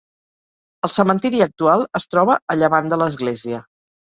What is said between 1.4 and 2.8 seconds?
actual es troba a